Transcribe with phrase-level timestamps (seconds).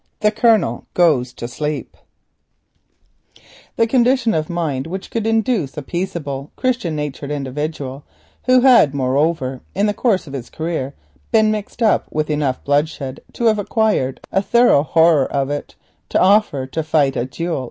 [0.21, 1.95] THE COLONEL GOES TO SLEEP
[3.75, 7.29] The state of mind is difficult to picture which could induce a peaceable christian natured
[7.29, 8.03] individual,
[8.45, 10.95] who had moreover in the course of his career
[11.31, 15.75] been mixed up with enough bloodshed to have acquired a thorough horror of it,
[16.09, 17.59] to offer to fight a duel.